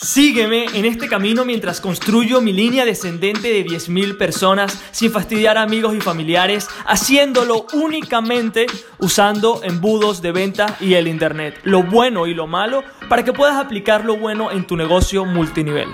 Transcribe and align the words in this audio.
Sígueme 0.00 0.66
en 0.74 0.84
este 0.84 1.08
camino 1.08 1.44
mientras 1.44 1.80
construyo 1.80 2.40
mi 2.40 2.52
línea 2.52 2.84
descendente 2.84 3.48
de 3.48 3.66
10.000 3.66 4.16
personas 4.16 4.80
sin 4.92 5.10
fastidiar 5.10 5.58
a 5.58 5.62
amigos 5.62 5.92
y 5.96 6.00
familiares, 6.00 6.68
haciéndolo 6.86 7.66
únicamente 7.72 8.66
usando 9.00 9.60
embudos 9.64 10.22
de 10.22 10.30
venta 10.30 10.76
y 10.78 10.94
el 10.94 11.08
Internet, 11.08 11.58
lo 11.64 11.82
bueno 11.82 12.28
y 12.28 12.34
lo 12.34 12.46
malo, 12.46 12.84
para 13.08 13.24
que 13.24 13.32
puedas 13.32 13.56
aplicar 13.56 14.04
lo 14.04 14.16
bueno 14.16 14.52
en 14.52 14.68
tu 14.68 14.76
negocio 14.76 15.24
multinivel. 15.24 15.88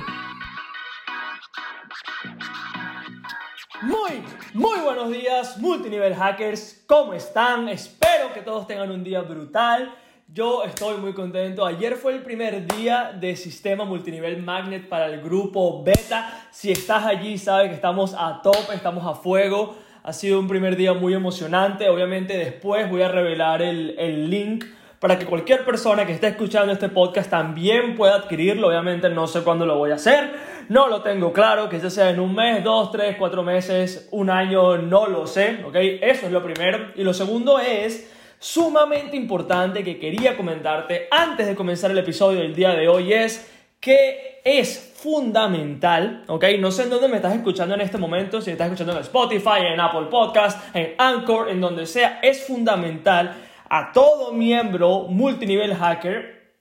Muy, 3.81 4.23
muy 4.53 4.81
buenos 4.81 5.11
días, 5.11 5.57
multinivel 5.57 6.15
hackers, 6.15 6.85
¿cómo 6.87 7.15
están? 7.15 7.71
Espero 7.71 8.35
que 8.35 8.43
todos 8.43 8.67
tengan 8.67 8.91
un 8.91 9.03
día 9.03 9.23
brutal. 9.23 9.95
Yo 10.35 10.65
estoy 10.65 10.97
muy 10.97 11.13
contento. 11.13 11.65
Ayer 11.65 11.95
fue 11.95 12.13
el 12.13 12.23
primer 12.25 12.67
día 12.67 13.17
de 13.17 13.37
sistema 13.37 13.85
multinivel 13.85 14.43
magnet 14.43 14.89
para 14.89 15.07
el 15.07 15.21
grupo 15.21 15.85
beta. 15.85 16.49
Si 16.51 16.73
estás 16.73 17.07
allí, 17.07 17.39
sabes 17.39 17.69
que 17.69 17.77
estamos 17.77 18.17
a 18.19 18.43
tope, 18.43 18.75
estamos 18.75 19.07
a 19.07 19.15
fuego. 19.15 19.77
Ha 20.03 20.13
sido 20.13 20.41
un 20.41 20.49
primer 20.49 20.75
día 20.75 20.93
muy 20.93 21.15
emocionante. 21.15 21.89
Obviamente 21.89 22.37
después 22.37 22.91
voy 22.91 23.03
a 23.03 23.09
revelar 23.09 23.63
el, 23.63 23.95
el 23.97 24.29
link 24.29 24.65
para 24.99 25.21
que 25.21 25.25
cualquier 25.25 25.65
persona 25.65 26.05
que 26.05 26.15
esté 26.15 26.27
escuchando 26.27 26.73
este 26.73 26.89
podcast 26.89 27.31
también 27.31 27.95
pueda 27.95 28.17
adquirirlo. 28.17 28.67
Obviamente 28.67 29.09
no 29.11 29.29
sé 29.29 29.43
cuándo 29.43 29.67
lo 29.67 29.79
voy 29.79 29.93
a 29.93 29.95
hacer. 29.95 30.33
No 30.69 30.89
lo 30.89 31.03
tengo 31.03 31.33
claro, 31.33 31.69
que 31.69 31.79
ya 31.79 31.91
sea 31.91 32.11
en 32.11 32.19
un 32.19 32.35
mes, 32.35 32.65
dos, 32.65 32.91
tres, 32.91 33.15
cuatro 33.17 33.45
meses, 33.45 34.09
un 34.11 34.31
año, 34.31 34.79
no 34.79 35.07
lo 35.07 35.29
sé, 35.29 35.63
¿ok? 35.65 35.77
Eso 35.77 36.27
es 36.27 36.33
lo 36.33 36.43
primero. 36.43 36.91
Y 36.97 37.05
lo 37.05 37.15
segundo 37.15 37.61
es 37.61 38.11
sumamente 38.45 39.17
importante 39.17 39.83
que 39.83 39.99
quería 39.99 40.37
comentarte 40.37 41.09
antes 41.11 41.47
de 41.47 41.55
comenzar 41.55 41.91
el 41.91 41.97
episodio 41.97 42.41
del 42.41 42.55
día 42.55 42.75
de 42.75 42.89
hoy 42.89 43.11
es 43.11 43.51
que 43.81 44.43
es 44.45 44.93
fundamental, 44.97 46.25
¿ok? 46.29 46.45
No 46.59 46.71
sé 46.71 46.83
en 46.83 46.91
dónde 46.91 47.09
me 47.09 47.17
estás 47.17 47.35
escuchando 47.35 47.75
en 47.75 47.81
este 47.81 47.97
momento, 47.97 48.43
si 48.43 48.51
estás 48.51 48.67
escuchando 48.67 48.93
en 48.93 48.99
Spotify, 48.99 49.73
en 49.73 49.81
Apple 49.81 50.09
Podcast, 50.11 50.77
en 50.77 50.93
Anchor, 50.99 51.49
en 51.49 51.59
donde 51.59 51.87
sea, 51.87 52.21
es 52.23 52.47
fundamental 52.47 53.35
a 53.71 53.93
todo 53.93 54.35
miembro 54.35 55.07
multinivel 55.09 55.75
hacker 55.75 56.59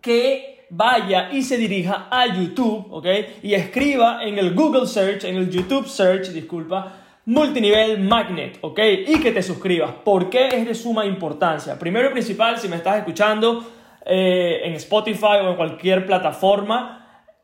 que 0.00 0.68
vaya 0.70 1.30
y 1.32 1.42
se 1.42 1.56
dirija 1.56 2.06
a 2.08 2.32
YouTube, 2.36 2.86
¿ok? 2.88 3.06
Y 3.42 3.54
escriba 3.54 4.22
en 4.22 4.38
el 4.38 4.54
Google 4.54 4.86
Search, 4.86 5.24
en 5.24 5.34
el 5.34 5.50
YouTube 5.50 5.88
Search, 5.88 6.28
disculpa, 6.28 7.05
multinivel 7.26 7.98
magnet, 7.98 8.58
¿ok? 8.60 8.80
Y 9.08 9.20
que 9.20 9.32
te 9.32 9.42
suscribas. 9.42 9.92
¿Por 10.04 10.30
qué 10.30 10.48
es 10.48 10.66
de 10.66 10.74
suma 10.74 11.04
importancia? 11.04 11.78
Primero 11.78 12.08
y 12.08 12.12
principal, 12.12 12.58
si 12.58 12.68
me 12.68 12.76
estás 12.76 12.98
escuchando 12.98 13.64
eh, 14.04 14.60
en 14.64 14.74
Spotify 14.74 15.38
o 15.42 15.50
en 15.50 15.56
cualquier 15.56 16.06
plataforma, 16.06 17.02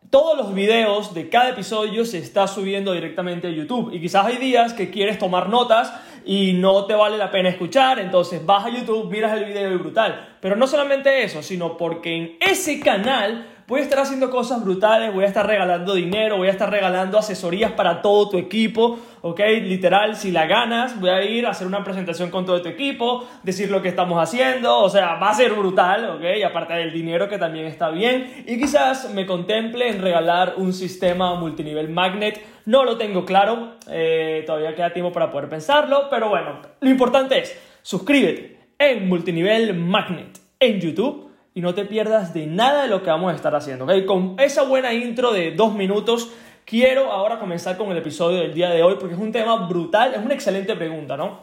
todos 0.09 0.37
los 0.37 0.55
videos 0.55 1.15
de 1.15 1.29
cada 1.29 1.51
episodio 1.51 2.05
se 2.05 2.19
está 2.19 2.47
subiendo 2.47 2.93
directamente 2.93 3.49
a 3.49 3.51
YouTube. 3.51 3.93
Y 3.93 4.01
quizás 4.01 4.27
hay 4.27 4.37
días 4.37 4.73
que 4.73 4.91
quieres 4.91 5.19
tomar 5.19 5.49
notas 5.49 5.93
y 6.25 6.53
no 6.53 6.85
te 6.85 6.95
vale 6.95 7.19
la 7.19 7.31
pena 7.31 7.49
escuchar, 7.49 7.99
entonces 7.99 8.45
vas 8.47 8.67
a 8.67 8.69
YouTube, 8.69 9.11
miras 9.11 9.37
el 9.37 9.47
video 9.47 9.73
y 9.73 9.77
brutal. 9.77 10.37
Pero 10.41 10.55
no 10.55 10.69
solamente 10.69 11.25
eso, 11.25 11.43
sino 11.43 11.77
porque 11.77 12.17
en 12.17 12.37
ese 12.41 12.79
canal 12.79 13.49
voy 13.73 13.81
a 13.81 13.84
estar 13.84 14.01
haciendo 14.01 14.28
cosas 14.28 14.62
brutales, 14.62 15.15
voy 15.15 15.25
a 15.25 15.28
estar 15.28 15.47
regalando 15.47 15.95
dinero, 15.95 16.37
voy 16.37 16.48
a 16.48 16.51
estar 16.51 16.70
regalando 16.70 17.17
asesorías 17.17 17.73
para 17.73 18.03
todo 18.03 18.29
tu 18.29 18.37
equipo, 18.37 18.98
¿ok? 19.23 19.41
Literal, 19.62 20.14
si 20.14 20.31
la 20.31 20.45
ganas, 20.45 21.01
voy 21.01 21.09
a 21.09 21.25
ir 21.25 21.47
a 21.47 21.53
hacer 21.53 21.67
una 21.67 21.83
presentación 21.83 22.29
con 22.29 22.45
todo 22.45 22.61
tu 22.61 22.69
equipo, 22.69 23.27
decir 23.42 23.70
lo 23.70 23.81
que 23.81 23.89
estamos 23.89 24.23
haciendo, 24.23 24.79
o 24.81 24.91
sea, 24.91 25.14
va 25.14 25.31
a 25.31 25.34
ser 25.34 25.55
brutal, 25.55 26.05
¿ok? 26.11 26.23
Y 26.37 26.42
aparte 26.42 26.75
del 26.75 26.92
dinero 26.92 27.31
que 27.31 27.39
también 27.39 27.64
está 27.64 27.89
bien, 27.89 28.45
y 28.47 28.59
quizás 28.59 29.11
me 29.14 29.25
contemple 29.25 29.89
en 29.89 30.03
regalar 30.03 30.57
un 30.59 30.75
sistema 30.75 31.34
multinivel 31.36 31.89
magnet, 31.89 32.45
no 32.67 32.84
lo 32.84 32.98
tengo 32.98 33.25
claro, 33.25 33.77
eh, 33.89 34.42
todavía 34.45 34.75
queda 34.75 34.92
tiempo 34.92 35.12
para 35.12 35.31
poder 35.31 35.48
pensarlo, 35.48 36.09
pero 36.11 36.29
bueno, 36.29 36.61
lo 36.79 36.91
importante 36.91 37.39
es, 37.39 37.58
suscríbete 37.80 38.58
en 38.79 39.08
multinivel 39.08 39.73
magnet 39.73 40.39
en 40.61 40.79
YouTube 40.79 41.32
y 41.55 41.61
no 41.61 41.74
te 41.74 41.85
pierdas 41.85 42.33
de 42.33 42.46
nada 42.46 42.83
de 42.83 42.89
lo 42.89 43.02
que 43.02 43.11
vamos 43.11 43.33
a 43.33 43.36
estar 43.36 43.55
haciendo. 43.55 43.85
¿okay? 43.85 44.07
Con 44.07 44.36
esa 44.39 44.63
buena 44.63 44.92
intro 44.92 45.33
de 45.33 45.52
dos 45.52 45.74
minutos, 45.74 46.30
quiero 46.64 47.11
ahora 47.13 47.39
comenzar 47.39 47.77
con 47.77 47.90
el 47.90 47.98
episodio 47.98 48.39
del 48.39 48.55
día 48.55 48.70
de 48.70 48.83
hoy 48.83 48.96
porque 48.98 49.14
es 49.14 49.20
un 49.20 49.33
tema 49.33 49.67
brutal, 49.67 50.14
es 50.14 50.24
una 50.24 50.35
excelente 50.35 50.74
pregunta, 50.74 51.17
¿no? 51.17 51.41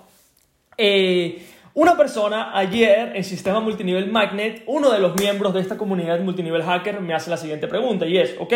Eh, 0.78 1.46
una 1.74 1.96
persona 1.96 2.57
ayer 2.57 3.12
en 3.16 3.24
Sistema 3.24 3.59
Multinivel 3.59 4.12
Magnet, 4.12 4.63
uno 4.66 4.90
de 4.90 5.00
los 5.00 5.16
miembros 5.16 5.53
de 5.53 5.62
esta 5.62 5.78
comunidad 5.78 6.19
multinivel 6.19 6.63
hacker, 6.63 7.00
me 7.00 7.13
hace 7.13 7.30
la 7.30 7.38
siguiente 7.38 7.68
pregunta 7.68 8.07
y 8.07 8.18
es, 8.18 8.35
ok, 8.40 8.53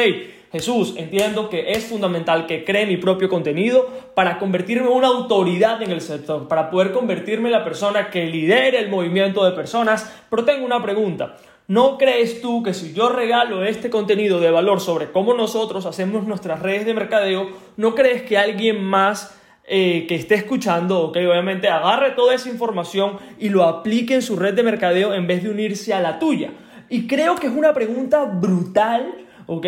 Jesús, 0.51 0.95
entiendo 0.97 1.49
que 1.49 1.71
es 1.71 1.85
fundamental 1.85 2.47
que 2.47 2.63
cree 2.63 2.85
mi 2.85 2.97
propio 2.97 3.29
contenido 3.29 3.87
para 4.15 4.39
convertirme 4.39 4.87
en 4.87 4.93
una 4.93 5.07
autoridad 5.07 5.81
en 5.81 5.91
el 5.91 6.01
sector, 6.01 6.47
para 6.47 6.69
poder 6.69 6.91
convertirme 6.91 7.49
en 7.49 7.53
la 7.53 7.63
persona 7.63 8.09
que 8.09 8.25
lidere 8.25 8.79
el 8.79 8.89
movimiento 8.89 9.45
de 9.45 9.51
personas, 9.51 10.11
pero 10.29 10.43
tengo 10.43 10.65
una 10.65 10.81
pregunta. 10.81 11.37
¿No 11.67 11.97
crees 11.97 12.41
tú 12.41 12.61
que 12.61 12.73
si 12.73 12.93
yo 12.93 13.09
regalo 13.09 13.63
este 13.63 13.89
contenido 13.89 14.39
de 14.41 14.51
valor 14.51 14.81
sobre 14.81 15.11
cómo 15.11 15.33
nosotros 15.33 15.85
hacemos 15.85 16.25
nuestras 16.27 16.59
redes 16.61 16.85
de 16.85 16.93
mercadeo, 16.93 17.49
no 17.77 17.95
crees 17.95 18.23
que 18.23 18.37
alguien 18.37 18.83
más 18.83 19.39
eh, 19.65 20.05
que 20.09 20.15
esté 20.15 20.35
escuchando, 20.35 21.03
ok, 21.03 21.15
obviamente 21.17 21.69
agarre 21.69 22.11
toda 22.11 22.35
esa 22.35 22.49
información 22.49 23.17
y 23.39 23.47
lo 23.47 23.63
aplique 23.63 24.15
en 24.15 24.21
su 24.21 24.35
red 24.35 24.53
de 24.55 24.63
mercadeo 24.63 25.13
en 25.13 25.25
vez 25.25 25.41
de 25.41 25.49
unirse 25.49 25.93
a 25.93 26.01
la 26.01 26.19
tuya. 26.19 26.51
Y 26.89 27.07
creo 27.07 27.35
que 27.35 27.47
es 27.47 27.53
una 27.53 27.73
pregunta 27.73 28.25
brutal, 28.25 29.25
ok, 29.47 29.65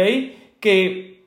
que, 0.60 1.24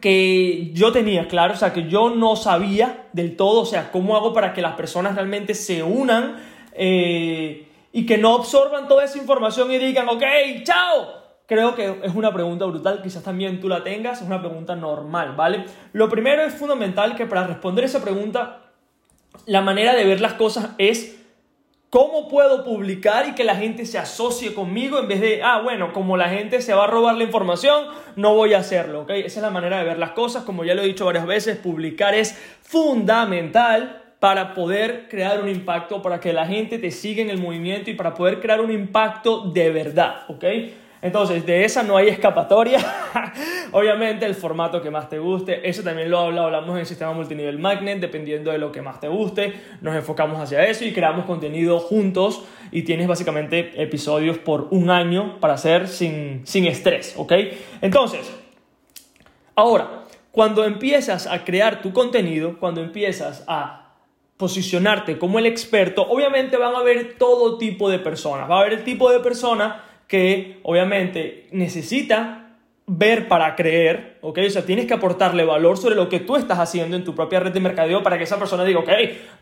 que 0.00 0.70
yo 0.72 0.92
tenía, 0.92 1.26
claro, 1.26 1.54
o 1.54 1.56
sea, 1.56 1.72
que 1.72 1.88
yo 1.88 2.10
no 2.10 2.36
sabía 2.36 3.08
del 3.12 3.34
todo, 3.34 3.62
o 3.62 3.66
sea, 3.66 3.90
cómo 3.90 4.16
hago 4.16 4.32
para 4.32 4.52
que 4.52 4.62
las 4.62 4.74
personas 4.74 5.16
realmente 5.16 5.54
se 5.54 5.82
unan 5.82 6.36
eh, 6.72 7.66
y 7.92 8.06
que 8.06 8.16
no 8.16 8.36
absorban 8.36 8.86
toda 8.86 9.04
esa 9.04 9.18
información 9.18 9.72
y 9.72 9.78
digan, 9.78 10.08
ok, 10.08 10.22
chao, 10.62 11.23
creo 11.46 11.74
que 11.74 12.00
es 12.02 12.14
una 12.14 12.32
pregunta 12.32 12.64
brutal, 12.64 13.02
quizás 13.02 13.22
también 13.22 13.60
tú 13.60 13.68
la 13.68 13.84
tengas, 13.84 14.20
es 14.20 14.26
una 14.26 14.40
pregunta 14.40 14.74
normal, 14.74 15.34
¿vale? 15.36 15.64
Lo 15.92 16.08
primero 16.08 16.42
es 16.42 16.54
fundamental 16.54 17.16
que 17.16 17.26
para 17.26 17.46
responder 17.46 17.84
esa 17.84 18.02
pregunta, 18.02 18.60
la 19.46 19.60
manera 19.60 19.94
de 19.94 20.04
ver 20.04 20.20
las 20.20 20.34
cosas 20.34 20.70
es 20.78 21.20
cómo 21.90 22.28
puedo 22.28 22.64
publicar 22.64 23.28
y 23.28 23.34
que 23.34 23.44
la 23.44 23.54
gente 23.54 23.86
se 23.86 23.98
asocie 23.98 24.52
conmigo 24.52 24.98
en 24.98 25.06
vez 25.06 25.20
de, 25.20 25.42
ah, 25.44 25.60
bueno, 25.62 25.92
como 25.92 26.16
la 26.16 26.28
gente 26.28 26.60
se 26.60 26.74
va 26.74 26.84
a 26.84 26.86
robar 26.88 27.14
la 27.14 27.22
información, 27.22 27.86
no 28.16 28.34
voy 28.34 28.54
a 28.54 28.58
hacerlo, 28.58 29.02
¿ok? 29.02 29.10
Esa 29.10 29.38
es 29.38 29.42
la 29.42 29.50
manera 29.50 29.78
de 29.78 29.84
ver 29.84 29.98
las 29.98 30.10
cosas, 30.10 30.42
como 30.42 30.64
ya 30.64 30.74
lo 30.74 30.82
he 30.82 30.86
dicho 30.86 31.04
varias 31.04 31.26
veces, 31.26 31.56
publicar 31.56 32.14
es 32.14 32.36
fundamental 32.62 34.02
para 34.18 34.54
poder 34.54 35.06
crear 35.08 35.40
un 35.40 35.48
impacto, 35.48 36.02
para 36.02 36.18
que 36.18 36.32
la 36.32 36.46
gente 36.46 36.78
te 36.78 36.90
siga 36.90 37.22
en 37.22 37.30
el 37.30 37.38
movimiento 37.38 37.90
y 37.90 37.94
para 37.94 38.14
poder 38.14 38.40
crear 38.40 38.60
un 38.60 38.72
impacto 38.72 39.50
de 39.52 39.70
verdad, 39.70 40.22
¿ok? 40.28 40.44
Entonces, 41.04 41.44
de 41.44 41.66
esa 41.66 41.82
no 41.82 41.98
hay 41.98 42.08
escapatoria. 42.08 42.78
Obviamente, 43.72 44.24
el 44.24 44.34
formato 44.34 44.80
que 44.80 44.90
más 44.90 45.10
te 45.10 45.18
guste. 45.18 45.68
Eso 45.68 45.82
también 45.82 46.10
lo 46.10 46.18
hablamos 46.18 46.70
en 46.70 46.78
el 46.78 46.86
sistema 46.86 47.12
multinivel 47.12 47.58
Magnet, 47.58 48.00
dependiendo 48.00 48.50
de 48.50 48.56
lo 48.56 48.72
que 48.72 48.80
más 48.80 49.00
te 49.00 49.08
guste. 49.08 49.52
Nos 49.82 49.94
enfocamos 49.94 50.40
hacia 50.40 50.64
eso 50.64 50.82
y 50.86 50.94
creamos 50.94 51.26
contenido 51.26 51.78
juntos. 51.78 52.46
Y 52.72 52.84
tienes 52.84 53.06
básicamente 53.06 53.82
episodios 53.82 54.38
por 54.38 54.68
un 54.70 54.88
año 54.88 55.38
para 55.40 55.52
hacer 55.54 55.88
sin, 55.88 56.40
sin 56.46 56.64
estrés, 56.64 57.12
¿ok? 57.18 57.34
Entonces, 57.82 58.32
ahora, 59.54 60.06
cuando 60.32 60.64
empiezas 60.64 61.26
a 61.26 61.44
crear 61.44 61.82
tu 61.82 61.92
contenido, 61.92 62.58
cuando 62.58 62.80
empiezas 62.80 63.44
a 63.46 63.92
posicionarte 64.38 65.18
como 65.18 65.38
el 65.38 65.44
experto, 65.44 66.00
obviamente 66.08 66.56
van 66.56 66.74
a 66.74 66.78
haber 66.78 67.18
todo 67.18 67.58
tipo 67.58 67.90
de 67.90 67.98
personas. 67.98 68.50
Va 68.50 68.56
a 68.56 68.60
haber 68.60 68.72
el 68.72 68.84
tipo 68.84 69.10
de 69.12 69.20
persona 69.20 69.84
que 70.06 70.58
obviamente 70.62 71.48
necesita 71.52 72.44
ver 72.86 73.28
para 73.28 73.56
creer, 73.56 74.18
¿ok? 74.20 74.40
O 74.46 74.50
sea, 74.50 74.66
tienes 74.66 74.86
que 74.86 74.94
aportarle 74.94 75.44
valor 75.44 75.78
sobre 75.78 75.94
lo 75.94 76.08
que 76.08 76.20
tú 76.20 76.36
estás 76.36 76.58
haciendo 76.58 76.96
en 76.96 77.04
tu 77.04 77.14
propia 77.14 77.40
red 77.40 77.52
de 77.52 77.60
mercadeo 77.60 78.02
para 78.02 78.18
que 78.18 78.24
esa 78.24 78.38
persona 78.38 78.64
diga, 78.64 78.80
ok, 78.80 78.90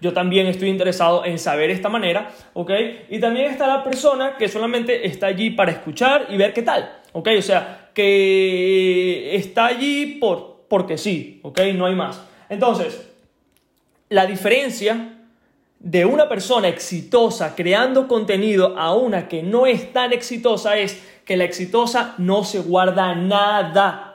yo 0.01 0.13
también 0.13 0.47
estoy 0.47 0.69
interesado 0.69 1.25
en 1.25 1.39
saber 1.39 1.71
esta 1.71 1.89
manera, 1.89 2.31
¿ok? 2.53 2.71
Y 3.11 3.19
también 3.19 3.51
está 3.51 3.67
la 3.67 3.83
persona 3.83 4.37
que 4.37 4.49
solamente 4.49 5.07
está 5.07 5.27
allí 5.27 5.51
para 5.51 5.73
escuchar 5.73 6.27
y 6.29 6.37
ver 6.37 6.53
qué 6.53 6.63
tal, 6.63 7.01
¿ok? 7.13 7.29
O 7.37 7.43
sea, 7.43 7.91
que 7.93 9.35
está 9.35 9.67
allí 9.67 10.19
por, 10.21 10.67
porque 10.69 10.97
sí, 10.97 11.41
¿ok? 11.43 11.61
No 11.75 11.87
hay 11.87 11.97
más. 11.97 12.23
Entonces, 12.49 13.09
la 14.09 14.27
diferencia 14.27 15.12
de 15.83 16.05
una 16.05 16.29
persona 16.29 16.69
exitosa 16.69 17.57
creando 17.57 18.07
contenido 18.07 18.79
a 18.79 18.95
una 18.95 19.27
que 19.27 19.43
no 19.43 19.67
es 19.67 19.93
tan 19.93 20.13
exitosa 20.13 20.77
es 20.77 21.03
que 21.25 21.37
la 21.37 21.45
exitosa 21.45 22.15
no 22.19 22.45
se 22.45 22.61
guarda 22.61 23.15
nada. 23.17 24.09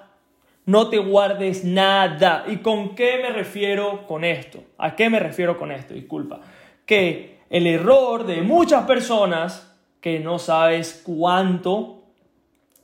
No 0.65 0.89
te 0.89 0.97
guardes 0.97 1.63
nada. 1.63 2.45
¿Y 2.47 2.57
con 2.57 2.95
qué 2.95 3.19
me 3.21 3.29
refiero 3.31 4.05
con 4.07 4.23
esto? 4.23 4.63
¿A 4.77 4.95
qué 4.95 5.09
me 5.09 5.19
refiero 5.19 5.57
con 5.57 5.71
esto? 5.71 5.93
Disculpa. 5.93 6.39
Que 6.85 7.39
el 7.49 7.67
error 7.67 8.25
de 8.25 8.41
muchas 8.41 8.85
personas 8.85 9.73
que 9.99 10.19
no 10.19 10.39
sabes 10.39 11.01
cuánto 11.05 11.96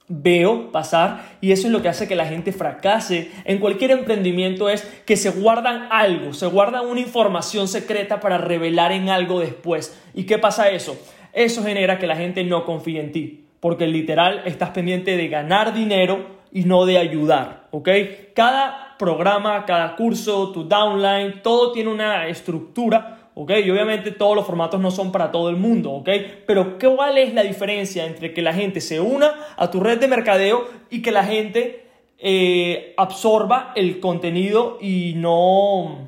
veo 0.07 0.71
pasar 0.71 1.37
y 1.41 1.51
eso 1.51 1.67
es 1.67 1.73
lo 1.73 1.81
que 1.81 1.89
hace 1.89 2.07
que 2.07 2.15
la 2.15 2.25
gente 2.25 2.51
fracase 2.51 3.31
en 3.45 3.59
cualquier 3.59 3.91
emprendimiento 3.91 4.69
es 4.69 4.83
que 5.05 5.15
se 5.15 5.29
guardan 5.29 5.87
algo, 5.91 6.33
se 6.33 6.45
guardan 6.47 6.85
una 6.85 6.99
información 6.99 7.67
secreta 7.67 8.19
para 8.19 8.37
revelar 8.37 8.91
en 8.91 9.09
algo 9.09 9.39
después. 9.39 9.99
¿Y 10.13 10.25
qué 10.25 10.37
pasa 10.37 10.69
eso? 10.69 10.97
Eso 11.31 11.63
genera 11.63 11.99
que 11.99 12.07
la 12.07 12.15
gente 12.15 12.43
no 12.43 12.65
confíe 12.65 12.99
en 12.99 13.11
ti, 13.11 13.45
porque 13.59 13.87
literal 13.87 14.41
estás 14.45 14.69
pendiente 14.71 15.17
de 15.17 15.27
ganar 15.29 15.73
dinero 15.73 16.43
y 16.51 16.65
no 16.65 16.85
de 16.85 16.99
ayudar, 16.99 17.67
¿ok? 17.71 17.89
Cada 18.35 18.95
programa, 18.99 19.65
cada 19.65 19.95
curso, 19.95 20.51
tu 20.51 20.65
downline, 20.65 21.41
todo 21.41 21.71
tiene 21.71 21.89
una 21.89 22.27
estructura 22.27 23.22
¿ok? 23.35 23.51
Y 23.63 23.71
obviamente 23.71 24.11
todos 24.11 24.35
los 24.35 24.45
formatos 24.45 24.79
no 24.79 24.91
son 24.91 25.11
para 25.11 25.31
todo 25.31 25.49
el 25.49 25.57
mundo, 25.57 25.91
¿ok? 25.91 26.09
Pero 26.45 26.77
¿cuál 26.77 27.17
es 27.17 27.33
la 27.33 27.43
diferencia 27.43 28.05
entre 28.05 28.33
que 28.33 28.41
la 28.41 28.53
gente 28.53 28.81
se 28.81 28.99
una 28.99 29.33
a 29.57 29.71
tu 29.71 29.79
red 29.79 29.99
de 29.99 30.07
mercadeo 30.07 30.67
y 30.89 31.01
que 31.01 31.11
la 31.11 31.23
gente 31.23 31.85
eh, 32.19 32.93
absorba 32.97 33.73
el 33.75 33.99
contenido 33.99 34.77
y 34.81 35.13
no... 35.15 36.07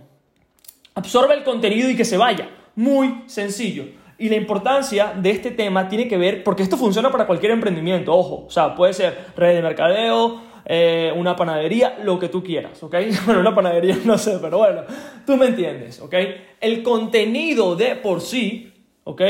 absorba 0.93 1.33
el 1.33 1.43
contenido 1.43 1.89
y 1.89 1.95
que 1.95 2.05
se 2.05 2.17
vaya? 2.17 2.49
Muy 2.75 3.23
sencillo. 3.27 3.85
Y 4.17 4.29
la 4.29 4.35
importancia 4.35 5.13
de 5.15 5.29
este 5.29 5.51
tema 5.51 5.89
tiene 5.89 6.07
que 6.07 6.17
ver, 6.17 6.43
porque 6.43 6.63
esto 6.63 6.77
funciona 6.77 7.11
para 7.11 7.27
cualquier 7.27 7.51
emprendimiento, 7.51 8.15
ojo, 8.15 8.45
o 8.47 8.49
sea, 8.49 8.73
puede 8.73 8.93
ser 8.93 9.25
red 9.35 9.55
de 9.55 9.61
mercadeo, 9.61 10.41
eh, 10.65 11.13
una 11.15 11.35
panadería, 11.35 11.99
lo 12.03 12.17
que 12.17 12.29
tú 12.29 12.43
quieras, 12.43 12.81
¿ok? 12.81 12.95
Bueno, 13.25 13.41
una 13.41 13.53
panadería 13.53 13.97
no 14.03 14.17
sé, 14.17 14.39
pero 14.41 14.57
bueno, 14.57 14.81
tú 15.25 15.37
me 15.37 15.47
entiendes, 15.47 16.01
¿ok? 16.01 16.13
El 16.59 16.81
contenido 16.81 17.75
de 17.75 17.95
por 17.95 18.21
sí, 18.21 18.73
¿ok? 19.03 19.21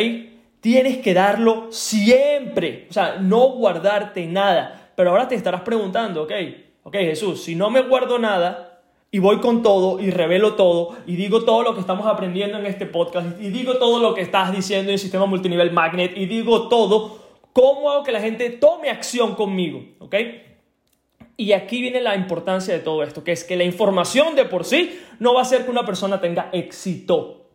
Tienes 0.61 0.97
que 0.97 1.13
darlo 1.13 1.67
siempre, 1.71 2.87
o 2.89 2.93
sea, 2.93 3.17
no 3.19 3.49
guardarte 3.49 4.25
nada. 4.25 4.91
Pero 4.95 5.11
ahora 5.11 5.27
te 5.27 5.35
estarás 5.35 5.61
preguntando, 5.61 6.23
¿ok? 6.23 6.31
Ok, 6.83 6.95
Jesús, 6.95 7.43
si 7.43 7.55
no 7.55 7.69
me 7.69 7.81
guardo 7.81 8.17
nada, 8.17 8.75
y 9.11 9.19
voy 9.19 9.39
con 9.39 9.63
todo 9.63 10.01
y 10.01 10.11
revelo 10.11 10.55
todo 10.55 10.93
y 11.05 11.15
digo 11.15 11.45
todo 11.45 11.63
lo 11.63 11.73
que 11.73 11.79
estamos 11.79 12.05
aprendiendo 12.05 12.57
en 12.57 12.65
este 12.65 12.85
podcast 12.85 13.41
y 13.41 13.49
digo 13.49 13.77
todo 13.77 14.01
lo 14.01 14.13
que 14.13 14.19
estás 14.19 14.51
diciendo 14.51 14.89
en 14.89 14.95
el 14.95 14.99
sistema 14.99 15.25
multinivel 15.25 15.71
magnet 15.71 16.17
y 16.17 16.25
digo 16.25 16.67
todo, 16.67 17.19
¿cómo 17.53 17.89
hago 17.91 18.03
que 18.03 18.11
la 18.11 18.19
gente 18.19 18.49
tome 18.49 18.89
acción 18.89 19.35
conmigo? 19.35 19.83
¿Ok? 19.99 20.15
Y 21.37 21.51
aquí 21.51 21.81
viene 21.81 22.01
la 22.01 22.15
importancia 22.15 22.73
de 22.73 22.79
todo 22.79 23.03
esto, 23.03 23.23
que 23.23 23.33
es 23.33 23.43
que 23.43 23.57
la 23.57 23.63
información 23.63 24.35
de 24.35 24.45
por 24.45 24.63
sí 24.63 24.99
no 25.19 25.33
va 25.33 25.41
a 25.41 25.43
hacer 25.43 25.65
que 25.65 25.71
una 25.71 25.85
persona 25.85 26.21
tenga 26.21 26.49
éxito. 26.53 27.49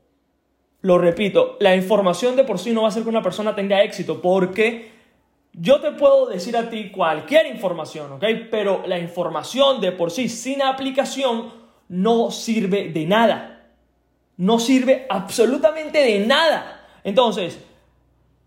Lo 0.83 0.99
repito, 0.99 1.57
la 1.61 1.75
información 1.77 2.37
de 2.37 2.45
por 2.45 2.59
sí 2.59 2.73
no 2.73 2.83
va 2.83 2.89
a 2.89 2.91
hacer 2.91 3.03
que 3.03 3.09
una 3.09 3.23
persona 3.23 3.55
tenga 3.55 3.83
éxito, 3.83 4.21
porque 4.21 4.91
yo 5.53 5.81
te 5.81 5.93
puedo 5.93 6.27
decir 6.27 6.57
a 6.57 6.71
ti 6.71 6.91
cualquier 6.91 7.47
información, 7.47 8.13
¿ok? 8.13 8.25
Pero 8.51 8.83
la 8.87 8.99
información 8.99 9.81
de 9.81 9.93
por 9.93 10.11
sí 10.11 10.29
sin 10.29 10.63
aplicación 10.63 11.53
no 11.89 12.31
sirve 12.31 12.89
de 12.89 13.07
nada. 13.07 13.69
No 14.37 14.59
sirve 14.59 15.07
absolutamente 15.09 15.99
de 15.99 16.27
nada. 16.27 16.87
Entonces, 17.03 17.59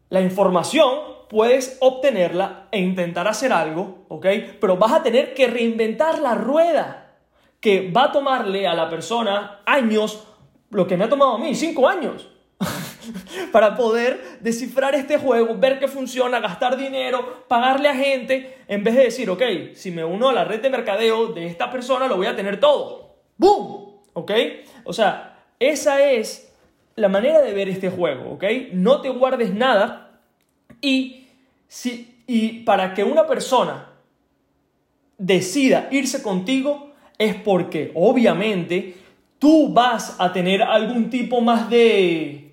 la 0.10 0.22
información 0.22 1.13
puedes 1.34 1.78
obtenerla 1.80 2.68
e 2.70 2.80
intentar 2.80 3.28
hacer 3.28 3.52
algo, 3.52 4.06
¿ok? 4.08 4.28
Pero 4.62 4.78
vas 4.78 4.94
a 4.94 5.02
tener 5.02 5.34
que 5.34 5.48
reinventar 5.48 6.20
la 6.20 6.36
rueda, 6.36 7.16
que 7.60 7.90
va 7.90 8.04
a 8.04 8.12
tomarle 8.12 8.68
a 8.68 8.76
la 8.76 8.88
persona 8.88 9.62
años, 9.66 10.28
lo 10.70 10.86
que 10.86 10.96
me 10.96 11.06
ha 11.06 11.10
tomado 11.10 11.34
a 11.34 11.38
mí, 11.40 11.56
cinco 11.56 11.90
años, 11.90 12.30
para 13.52 13.76
poder 13.76 14.38
descifrar 14.42 14.94
este 14.94 15.18
juego, 15.18 15.58
ver 15.58 15.80
que 15.80 15.88
funciona, 15.88 16.40
gastar 16.40 16.78
dinero, 16.78 17.46
pagarle 17.48 17.90
a 17.90 17.96
gente, 17.96 18.60
en 18.68 18.84
vez 18.84 18.94
de 18.94 19.04
decir, 19.06 19.28
ok, 19.32 19.42
si 19.74 19.90
me 19.90 20.06
uno 20.06 20.30
a 20.30 20.34
la 20.34 20.44
red 20.44 20.62
de 20.62 20.70
mercadeo 20.70 21.30
de 21.30 21.48
esta 21.48 21.72
persona, 21.72 22.08
lo 22.08 22.16
voy 22.16 22.28
a 22.28 22.36
tener 22.36 22.60
todo. 22.60 23.16
¡Boom! 23.38 24.04
¿Ok? 24.14 24.32
O 24.84 24.94
sea, 24.94 25.48
esa 25.58 26.00
es 26.12 26.54
la 26.96 27.10
manera 27.10 27.42
de 27.42 27.54
ver 27.54 27.70
este 27.70 27.90
juego, 27.90 28.34
¿ok? 28.34 28.44
No 28.74 29.02
te 29.02 29.10
guardes 29.10 29.52
nada 29.52 30.22
y 30.80 31.23
y 32.28 32.64
para 32.64 32.94
que 32.94 33.04
una 33.04 33.26
persona 33.26 33.90
decida 35.18 35.88
irse 35.92 36.22
contigo 36.22 36.92
es 37.18 37.36
porque 37.36 37.92
obviamente 37.96 38.96
tú 39.40 39.74
vas 39.74 40.16
a 40.20 40.34
tener 40.34 40.62
algún 40.62 41.10
tipo 41.10 41.42
más 41.42 41.70
de 41.70 42.52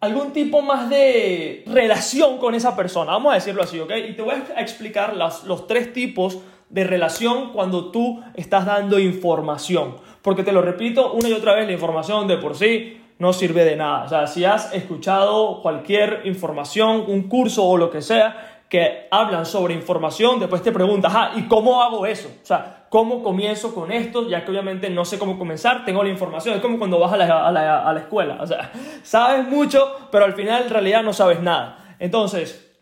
algún 0.00 0.32
tipo 0.32 0.62
más 0.62 0.88
de 0.90 1.64
relación 1.66 2.38
con 2.38 2.54
esa 2.54 2.76
persona, 2.76 3.12
vamos 3.12 3.32
a 3.32 3.36
decirlo 3.36 3.62
así, 3.62 3.80
¿ok? 3.80 3.92
Y 4.08 4.12
te 4.12 4.22
voy 4.22 4.34
a 4.34 4.60
explicar 4.60 5.16
los 5.16 5.66
tres 5.66 5.92
tipos 5.92 6.38
de 6.68 6.84
relación 6.84 7.52
cuando 7.52 7.90
tú 7.90 8.22
estás 8.34 8.66
dando 8.66 8.98
información. 8.98 9.96
Porque 10.22 10.42
te 10.42 10.52
lo 10.52 10.62
repito 10.62 11.12
una 11.12 11.28
y 11.28 11.32
otra 11.32 11.54
vez, 11.54 11.66
la 11.66 11.72
información 11.72 12.26
de 12.28 12.36
por 12.36 12.56
sí 12.56 13.00
no 13.18 13.32
sirve 13.32 13.64
de 13.64 13.76
nada. 13.76 14.04
O 14.04 14.08
sea, 14.08 14.26
si 14.26 14.44
has 14.44 14.72
escuchado 14.74 15.62
cualquier 15.62 16.22
información, 16.24 17.04
un 17.06 17.28
curso 17.28 17.64
o 17.64 17.76
lo 17.76 17.90
que 17.90 18.02
sea, 18.02 18.62
que 18.68 19.06
hablan 19.10 19.46
sobre 19.46 19.74
información, 19.74 20.40
después 20.40 20.62
te 20.62 20.72
preguntas, 20.72 21.12
ah, 21.14 21.32
¿y 21.36 21.42
cómo 21.42 21.82
hago 21.82 22.04
eso? 22.04 22.28
O 22.42 22.46
sea, 22.46 22.86
¿cómo 22.88 23.22
comienzo 23.22 23.74
con 23.74 23.92
esto? 23.92 24.28
Ya 24.28 24.44
que 24.44 24.50
obviamente 24.50 24.90
no 24.90 25.04
sé 25.04 25.18
cómo 25.18 25.38
comenzar, 25.38 25.84
tengo 25.84 26.02
la 26.02 26.10
información, 26.10 26.56
es 26.56 26.60
como 26.60 26.78
cuando 26.78 26.98
vas 26.98 27.12
a 27.12 27.16
la, 27.16 27.46
a 27.46 27.52
la, 27.52 27.88
a 27.88 27.92
la 27.92 28.00
escuela, 28.00 28.38
o 28.40 28.46
sea, 28.46 28.72
sabes 29.02 29.46
mucho, 29.46 30.08
pero 30.10 30.24
al 30.24 30.34
final 30.34 30.64
en 30.64 30.70
realidad 30.70 31.02
no 31.02 31.12
sabes 31.12 31.40
nada. 31.40 31.96
Entonces, 32.00 32.76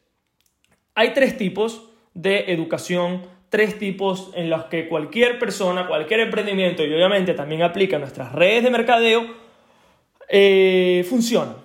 hay 0.95 1.13
tres 1.13 1.37
tipos 1.37 1.91
de 2.15 2.53
educación, 2.53 3.27
tres 3.51 3.79
tipos 3.79 4.31
en 4.35 4.49
los 4.49 4.65
que 4.65 4.89
cualquier 4.89 5.39
persona, 5.39 5.87
cualquier 5.87 6.21
emprendimiento, 6.21 6.83
y 6.83 6.95
obviamente 6.95 7.35
también 7.35 7.63
aplica 7.63 7.99
nuestras 7.99 8.33
redes 8.33 8.65
de 8.65 8.71
mercadeo, 8.71 9.44
eh, 10.29 11.07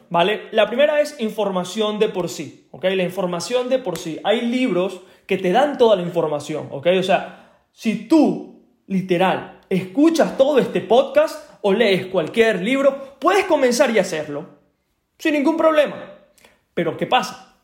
¿vale? 0.09 0.41
La 0.51 0.67
primera 0.67 1.01
es 1.01 1.19
información 1.19 2.00
de 2.00 2.09
por 2.09 2.29
sí, 2.29 2.67
¿ok? 2.71 2.83
La 2.85 3.03
información 3.03 3.69
de 3.69 3.79
por 3.79 3.97
sí. 3.97 4.19
Hay 4.23 4.41
libros 4.41 5.01
que 5.25 5.38
te 5.38 5.51
dan 5.51 5.77
toda 5.77 5.95
la 5.95 6.01
información, 6.01 6.67
¿ok? 6.71 6.88
O 7.00 7.03
sea, 7.03 7.67
si 7.71 8.07
tú, 8.07 8.63
literal, 8.88 9.61
escuchas 9.69 10.38
todo 10.38 10.59
este 10.59 10.81
podcast 10.81 11.50
o 11.61 11.73
lees 11.73 12.07
cualquier 12.07 12.61
libro, 12.61 13.15
puedes 13.19 13.45
comenzar 13.45 13.91
y 13.91 14.00
hacerlo, 14.00 14.47
sin 15.17 15.33
ningún 15.33 15.57
problema. 15.57 16.13
Pero 16.73 16.97
¿qué 16.97 17.06
pasa? 17.06 17.57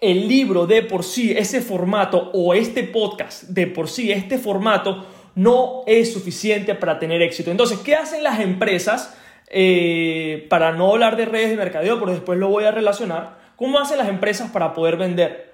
El 0.00 0.28
libro 0.28 0.66
de 0.66 0.82
por 0.82 1.04
sí, 1.04 1.32
ese 1.32 1.60
formato 1.60 2.30
o 2.34 2.54
este 2.54 2.84
podcast 2.84 3.44
de 3.44 3.66
por 3.66 3.88
sí, 3.88 4.10
este 4.10 4.38
formato, 4.38 5.06
no 5.34 5.82
es 5.86 6.12
suficiente 6.12 6.74
para 6.74 6.98
tener 6.98 7.20
éxito. 7.22 7.50
Entonces, 7.50 7.78
¿qué 7.78 7.94
hacen 7.94 8.22
las 8.22 8.40
empresas? 8.40 9.16
Eh, 9.48 10.46
para 10.48 10.72
no 10.72 10.92
hablar 10.92 11.16
de 11.16 11.26
redes 11.26 11.50
de 11.50 11.56
mercadeo, 11.56 11.98
pero 12.00 12.12
después 12.12 12.38
lo 12.38 12.48
voy 12.48 12.64
a 12.64 12.70
relacionar, 12.70 13.38
¿cómo 13.56 13.78
hacen 13.78 13.98
las 13.98 14.08
empresas 14.08 14.50
para 14.50 14.72
poder 14.72 14.96
vender? 14.96 15.52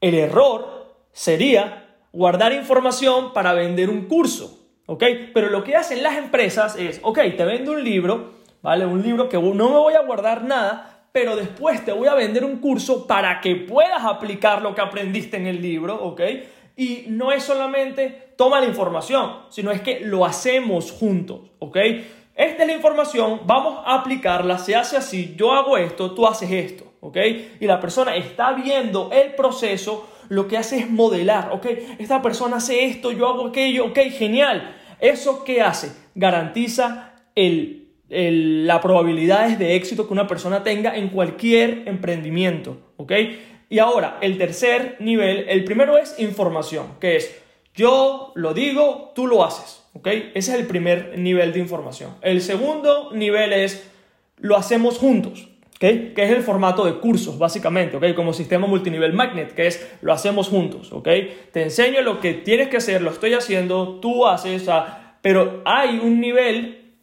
El 0.00 0.14
error 0.14 0.94
sería 1.12 1.86
guardar 2.12 2.52
información 2.52 3.32
para 3.32 3.52
vender 3.52 3.90
un 3.90 4.06
curso, 4.06 4.66
¿ok? 4.86 5.04
Pero 5.34 5.50
lo 5.50 5.62
que 5.64 5.76
hacen 5.76 6.02
las 6.02 6.16
empresas 6.16 6.76
es, 6.76 7.00
ok, 7.02 7.18
te 7.36 7.44
vendo 7.44 7.72
un 7.72 7.84
libro, 7.84 8.32
¿vale? 8.62 8.86
Un 8.86 9.02
libro 9.02 9.28
que 9.28 9.36
no 9.36 9.68
me 9.68 9.76
voy 9.76 9.94
a 9.94 10.02
guardar 10.02 10.44
nada, 10.44 11.08
pero 11.12 11.36
después 11.36 11.84
te 11.84 11.92
voy 11.92 12.08
a 12.08 12.14
vender 12.14 12.44
un 12.44 12.58
curso 12.58 13.06
para 13.06 13.40
que 13.40 13.54
puedas 13.56 14.04
aplicar 14.04 14.62
lo 14.62 14.74
que 14.74 14.80
aprendiste 14.80 15.36
en 15.36 15.46
el 15.46 15.62
libro, 15.62 16.02
¿ok? 16.02 16.20
Y 16.76 17.04
no 17.08 17.32
es 17.32 17.42
solamente 17.42 18.34
toma 18.36 18.60
la 18.60 18.66
información, 18.66 19.32
sino 19.48 19.70
es 19.70 19.80
que 19.80 20.00
lo 20.00 20.26
hacemos 20.26 20.92
juntos, 20.92 21.40
¿ok? 21.58 21.76
Esta 22.36 22.64
es 22.64 22.68
la 22.68 22.74
información, 22.74 23.40
vamos 23.46 23.82
a 23.86 23.94
aplicarla, 23.94 24.58
se 24.58 24.76
hace 24.76 24.98
así, 24.98 25.34
yo 25.38 25.52
hago 25.52 25.78
esto, 25.78 26.12
tú 26.12 26.26
haces 26.26 26.50
esto, 26.50 26.84
¿ok? 27.00 27.16
Y 27.60 27.66
la 27.66 27.80
persona 27.80 28.14
está 28.14 28.52
viendo 28.52 29.10
el 29.10 29.34
proceso, 29.34 30.06
lo 30.28 30.46
que 30.46 30.58
hace 30.58 30.80
es 30.80 30.90
modelar, 30.90 31.50
¿ok? 31.52 31.66
Esta 31.98 32.20
persona 32.20 32.56
hace 32.56 32.84
esto, 32.84 33.10
yo 33.10 33.26
hago 33.26 33.46
aquello, 33.46 33.86
¿ok? 33.86 33.98
Genial. 34.10 34.76
¿Eso 35.00 35.44
qué 35.44 35.62
hace? 35.62 35.92
Garantiza 36.14 37.14
el, 37.34 37.88
las 38.10 38.80
probabilidades 38.80 39.58
de 39.58 39.74
éxito 39.74 40.06
que 40.06 40.12
una 40.12 40.26
persona 40.26 40.62
tenga 40.62 40.94
en 40.94 41.08
cualquier 41.08 41.84
emprendimiento, 41.86 42.92
¿ok? 42.98 43.12
Y 43.70 43.78
ahora, 43.78 44.18
el 44.20 44.36
tercer 44.36 44.96
nivel, 45.00 45.46
el 45.48 45.64
primero 45.64 45.96
es 45.96 46.18
información, 46.18 46.98
que 47.00 47.16
es 47.16 47.42
yo 47.74 48.32
lo 48.34 48.54
digo, 48.54 49.12
tú 49.14 49.26
lo 49.26 49.44
haces. 49.44 49.85
Ese 50.04 50.32
es 50.34 50.48
el 50.50 50.66
primer 50.66 51.18
nivel 51.18 51.52
de 51.52 51.60
información. 51.60 52.14
El 52.22 52.40
segundo 52.40 53.10
nivel 53.12 53.52
es 53.52 53.90
lo 54.38 54.56
hacemos 54.56 54.98
juntos. 54.98 55.48
Que 55.78 56.14
es 56.16 56.30
el 56.30 56.42
formato 56.42 56.86
de 56.86 56.94
cursos, 56.94 57.38
básicamente, 57.38 57.98
¿ok? 57.98 58.14
Como 58.14 58.32
sistema 58.32 58.66
multinivel 58.66 59.12
magnet, 59.12 59.52
que 59.52 59.66
es 59.66 59.86
lo 60.00 60.10
hacemos 60.14 60.48
juntos, 60.48 60.90
¿ok? 60.90 61.06
Te 61.52 61.64
enseño 61.64 62.00
lo 62.00 62.18
que 62.18 62.32
tienes 62.32 62.68
que 62.68 62.78
hacer, 62.78 63.02
lo 63.02 63.10
estoy 63.10 63.34
haciendo, 63.34 64.00
tú 64.00 64.26
haces, 64.26 64.66
pero 65.20 65.60
hay 65.66 65.98
un 65.98 66.18
nivel 66.18 66.94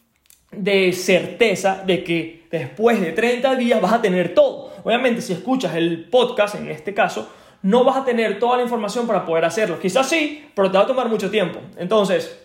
de 0.51 0.91
certeza 0.91 1.83
de 1.85 2.03
que 2.03 2.47
después 2.49 2.99
de 2.99 3.11
30 3.11 3.55
días 3.57 3.79
vas 3.79 3.93
a 3.93 4.01
tener 4.01 4.33
todo. 4.33 4.73
Obviamente, 4.83 5.21
si 5.21 5.33
escuchas 5.33 5.75
el 5.75 6.05
podcast, 6.05 6.55
en 6.55 6.69
este 6.69 6.95
caso, 6.95 7.31
no 7.61 7.83
vas 7.83 7.97
a 7.97 8.05
tener 8.05 8.39
toda 8.39 8.57
la 8.57 8.63
información 8.63 9.05
para 9.05 9.23
poder 9.23 9.45
hacerlo. 9.45 9.79
Quizás 9.79 10.09
sí, 10.09 10.45
pero 10.55 10.71
te 10.71 10.79
va 10.79 10.85
a 10.85 10.87
tomar 10.87 11.09
mucho 11.09 11.29
tiempo. 11.29 11.59
Entonces, 11.77 12.42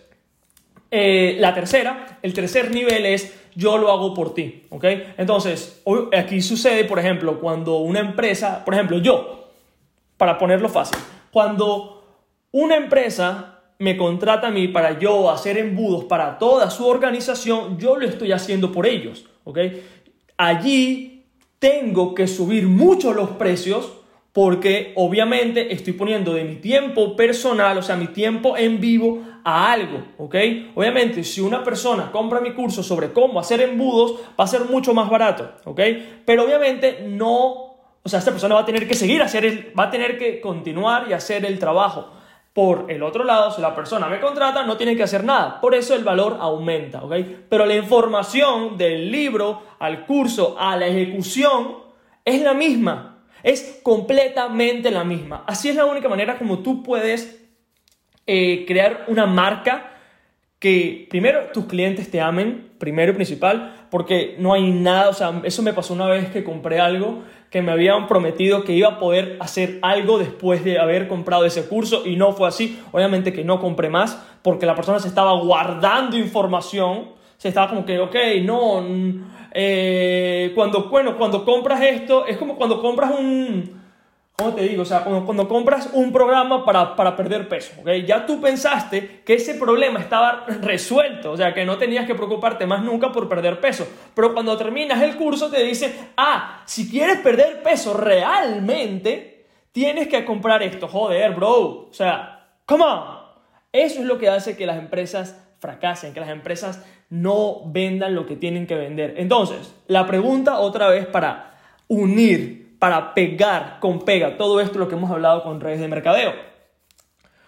eh, 0.91 1.37
la 1.39 1.53
tercera, 1.53 2.19
el 2.21 2.33
tercer 2.33 2.71
nivel 2.71 3.05
es 3.05 3.35
yo 3.55 3.77
lo 3.77 3.91
hago 3.91 4.13
por 4.13 4.33
ti, 4.33 4.63
¿ok? 4.69 4.85
Entonces, 5.17 5.81
aquí 6.17 6.41
sucede, 6.41 6.85
por 6.85 6.99
ejemplo, 6.99 7.39
cuando 7.39 7.77
una 7.77 7.99
empresa, 7.99 8.63
por 8.63 8.73
ejemplo, 8.73 8.99
yo, 8.99 9.49
para 10.17 10.37
ponerlo 10.37 10.69
fácil, 10.69 10.97
cuando 11.31 12.03
una 12.51 12.75
empresa 12.77 13.59
me 13.77 13.95
contrata 13.97 14.47
a 14.47 14.51
mí 14.51 14.67
para 14.67 14.99
yo 14.99 15.29
hacer 15.29 15.57
embudos 15.57 16.05
para 16.05 16.37
toda 16.37 16.69
su 16.69 16.87
organización, 16.87 17.77
yo 17.77 17.95
lo 17.95 18.05
estoy 18.05 18.31
haciendo 18.31 18.71
por 18.71 18.85
ellos, 18.85 19.25
¿ok? 19.43 19.59
Allí 20.37 21.25
tengo 21.59 22.15
que 22.15 22.27
subir 22.27 22.67
mucho 22.67 23.13
los 23.13 23.31
precios 23.31 23.91
porque 24.33 24.93
obviamente 24.95 25.73
estoy 25.73 25.93
poniendo 25.93 26.33
de 26.33 26.43
mi 26.43 26.55
tiempo 26.57 27.15
personal, 27.15 27.77
o 27.77 27.81
sea, 27.81 27.95
mi 27.95 28.07
tiempo 28.07 28.55
en 28.57 28.79
vivo 28.79 29.23
a 29.43 29.71
algo, 29.71 30.03
¿ok? 30.17 30.35
Obviamente, 30.75 31.23
si 31.23 31.41
una 31.41 31.63
persona 31.63 32.11
compra 32.11 32.39
mi 32.39 32.53
curso 32.53 32.83
sobre 32.83 33.11
cómo 33.11 33.39
hacer 33.39 33.61
embudos, 33.61 34.19
va 34.39 34.43
a 34.43 34.47
ser 34.47 34.65
mucho 34.65 34.93
más 34.93 35.09
barato, 35.09 35.51
¿ok? 35.65 35.81
Pero 36.25 36.43
obviamente 36.43 37.05
no, 37.07 37.37
o 38.03 38.09
sea, 38.09 38.19
esta 38.19 38.31
persona 38.31 38.55
va 38.55 38.61
a 38.61 38.65
tener 38.65 38.87
que 38.87 38.93
seguir, 38.93 39.21
hacer 39.21 39.45
el, 39.45 39.73
va 39.77 39.85
a 39.85 39.89
tener 39.89 40.17
que 40.17 40.39
continuar 40.39 41.07
y 41.09 41.13
hacer 41.13 41.45
el 41.45 41.57
trabajo. 41.57 42.13
Por 42.53 42.91
el 42.91 43.03
otro 43.03 43.23
lado, 43.23 43.51
si 43.51 43.61
la 43.61 43.75
persona 43.75 44.07
me 44.07 44.19
contrata, 44.19 44.63
no 44.63 44.75
tiene 44.75 44.95
que 44.95 45.03
hacer 45.03 45.23
nada. 45.23 45.61
Por 45.61 45.75
eso 45.75 45.95
el 45.95 46.03
valor 46.03 46.37
aumenta, 46.39 47.03
¿ok? 47.03 47.13
Pero 47.47 47.65
la 47.65 47.75
información 47.75 48.77
del 48.77 49.11
libro 49.11 49.61
al 49.79 50.05
curso 50.05 50.55
a 50.59 50.75
la 50.75 50.87
ejecución 50.87 51.77
es 52.25 52.41
la 52.41 52.53
misma. 52.53 53.18
Es 53.43 53.79
completamente 53.83 54.91
la 54.91 55.03
misma. 55.03 55.43
Así 55.47 55.69
es 55.69 55.75
la 55.75 55.85
única 55.85 56.09
manera 56.09 56.37
como 56.37 56.59
tú 56.59 56.83
puedes 56.83 57.41
eh, 58.27 58.65
crear 58.67 59.05
una 59.07 59.25
marca 59.25 59.91
que 60.59 61.07
primero 61.09 61.47
tus 61.53 61.65
clientes 61.65 62.11
te 62.11 62.19
amen, 62.19 62.73
primero 62.79 63.13
y 63.13 63.15
principal, 63.15 63.87
porque 63.89 64.35
no 64.39 64.53
hay 64.53 64.71
nada, 64.71 65.09
o 65.09 65.13
sea, 65.13 65.41
eso 65.43 65.63
me 65.63 65.73
pasó 65.73 65.93
una 65.93 66.05
vez 66.05 66.29
que 66.29 66.43
compré 66.43 66.79
algo 66.79 67.23
que 67.49 67.61
me 67.61 67.71
habían 67.71 68.07
prometido 68.07 68.63
que 68.63 68.73
iba 68.73 68.89
a 68.89 68.99
poder 68.99 69.37
hacer 69.39 69.79
algo 69.81 70.19
después 70.19 70.63
de 70.63 70.77
haber 70.77 71.07
comprado 71.07 71.45
ese 71.45 71.67
curso 71.67 72.05
y 72.05 72.15
no 72.15 72.33
fue 72.33 72.47
así. 72.47 72.79
Obviamente 72.91 73.33
que 73.33 73.43
no 73.43 73.59
compré 73.59 73.89
más 73.89 74.21
porque 74.43 74.65
la 74.65 74.75
persona 74.75 74.99
se 74.99 75.07
estaba 75.07 75.33
guardando 75.33 76.17
información, 76.17 77.09
se 77.39 77.47
estaba 77.47 77.69
como 77.69 77.85
que, 77.85 77.97
ok, 77.97 78.15
no, 78.43 78.85
eh, 79.53 80.51
cuando, 80.53 80.89
bueno, 80.89 81.17
cuando 81.17 81.45
compras 81.45 81.81
esto, 81.81 82.25
es 82.27 82.37
como 82.37 82.57
cuando 82.57 82.81
compras 82.81 83.11
un, 83.17 83.81
¿cómo 84.35 84.53
te 84.53 84.63
digo? 84.63 84.81
O 84.81 84.85
sea, 84.85 85.05
cuando, 85.05 85.47
compras 85.47 85.89
un 85.93 86.11
programa 86.11 86.65
para, 86.65 86.97
para 86.97 87.15
perder 87.15 87.47
peso, 87.47 87.79
¿ok? 87.79 87.91
Ya 88.05 88.25
tú 88.25 88.41
pensaste 88.41 89.21
que 89.23 89.35
ese 89.35 89.55
problema 89.55 90.01
estaba 90.01 90.47
resuelto, 90.61 91.31
o 91.31 91.37
sea, 91.37 91.53
que 91.53 91.63
no 91.63 91.77
tenías 91.77 92.05
que 92.05 92.13
preocuparte 92.13 92.65
más 92.65 92.83
nunca 92.83 93.09
por 93.13 93.29
perder 93.29 93.61
peso. 93.61 93.87
Pero 94.13 94.33
cuando 94.33 94.57
terminas 94.57 95.01
el 95.01 95.15
curso 95.15 95.49
te 95.49 95.63
dice, 95.63 96.11
ah, 96.17 96.61
si 96.65 96.91
quieres 96.91 97.19
perder 97.19 97.63
peso 97.63 97.93
realmente, 97.93 99.45
tienes 99.71 100.09
que 100.09 100.25
comprar 100.25 100.61
esto. 100.61 100.89
Joder, 100.89 101.31
bro. 101.31 101.87
O 101.89 101.93
sea, 101.93 102.49
come 102.65 102.83
on. 102.83 103.17
Eso 103.71 104.01
es 104.01 104.05
lo 104.05 104.17
que 104.17 104.27
hace 104.27 104.57
que 104.57 104.65
las 104.65 104.77
empresas 104.77 105.39
fracasen, 105.59 106.13
que 106.13 106.19
las 106.19 106.29
empresas 106.29 106.83
no 107.09 107.61
vendan 107.65 108.15
lo 108.15 108.25
que 108.25 108.35
tienen 108.35 108.67
que 108.67 108.75
vender. 108.75 109.15
Entonces, 109.17 109.73
la 109.87 110.05
pregunta 110.05 110.59
otra 110.59 110.89
vez 110.89 111.05
para 111.07 111.57
unir, 111.87 112.75
para 112.79 113.13
pegar 113.13 113.77
con 113.79 114.05
pega 114.05 114.37
todo 114.37 114.61
esto 114.61 114.79
lo 114.79 114.87
que 114.87 114.95
hemos 114.95 115.11
hablado 115.11 115.43
con 115.43 115.59
redes 115.59 115.79
de 115.79 115.87
mercadeo. 115.87 116.33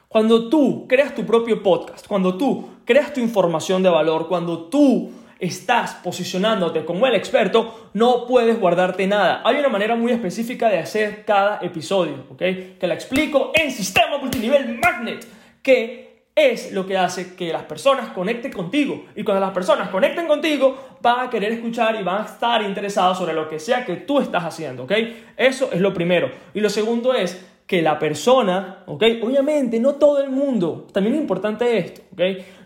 Cuando 0.07 0.49
tú 0.49 0.87
creas 0.89 1.15
tu 1.15 1.25
propio 1.25 1.63
podcast, 1.63 2.05
cuando 2.05 2.37
tú 2.37 2.69
creas 2.83 3.13
tu 3.13 3.21
información 3.21 3.81
de 3.81 3.89
valor, 3.89 4.27
cuando 4.27 4.65
tú 4.65 5.11
estás 5.39 5.95
posicionándote 5.95 6.83
como 6.85 7.07
el 7.07 7.15
experto, 7.15 7.89
no 7.93 8.27
puedes 8.27 8.59
guardarte 8.59 9.07
nada. 9.07 9.41
Hay 9.45 9.55
una 9.57 9.69
manera 9.69 9.95
muy 9.95 10.11
específica 10.11 10.69
de 10.69 10.79
hacer 10.79 11.23
cada 11.25 11.59
episodio, 11.61 12.25
¿ok? 12.29 12.37
Que 12.79 12.87
la 12.87 12.93
explico 12.93 13.51
en 13.55 13.71
Sistema 13.71 14.17
Multinivel 14.17 14.77
Magnet, 14.77 15.25
que 15.63 16.10
es 16.35 16.71
lo 16.71 16.85
que 16.85 16.97
hace 16.97 17.35
que 17.35 17.51
las 17.51 17.63
personas 17.63 18.09
conecten 18.09 18.51
contigo. 18.51 19.05
Y 19.15 19.23
cuando 19.23 19.41
las 19.41 19.51
personas 19.51 19.89
conecten 19.89 20.27
contigo, 20.27 20.77
van 21.01 21.27
a 21.27 21.29
querer 21.29 21.51
escuchar 21.51 21.95
y 21.99 22.03
van 22.03 22.23
a 22.23 22.25
estar 22.25 22.61
interesados 22.61 23.17
sobre 23.17 23.33
lo 23.33 23.49
que 23.49 23.59
sea 23.59 23.85
que 23.85 23.97
tú 23.97 24.19
estás 24.19 24.43
haciendo, 24.43 24.83
¿ok? 24.83 24.91
Eso 25.35 25.69
es 25.71 25.81
lo 25.81 25.93
primero. 25.93 26.31
Y 26.53 26.61
lo 26.61 26.69
segundo 26.69 27.13
es 27.13 27.45
que 27.67 27.81
la 27.81 27.99
persona, 27.99 28.83
¿ok? 28.85 29.03
Obviamente, 29.23 29.79
no 29.79 29.95
todo 29.95 30.21
el 30.21 30.29
mundo, 30.29 30.87
también 30.91 31.15
es 31.15 31.21
importante 31.21 31.77
esto, 31.77 32.01
¿ok? 32.13 32.21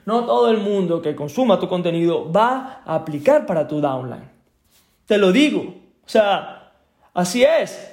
No 0.05 0.25
todo 0.25 0.51
el 0.51 0.57
mundo 0.57 1.01
que 1.01 1.15
consuma 1.15 1.59
tu 1.59 1.67
contenido 1.67 2.31
va 2.31 2.81
a 2.85 2.95
aplicar 2.95 3.45
para 3.45 3.67
tu 3.67 3.81
downline. 3.81 4.29
Te 5.07 5.17
lo 5.17 5.31
digo. 5.31 5.61
O 5.61 6.09
sea, 6.09 6.65
Así 7.15 7.45
es. 7.45 7.89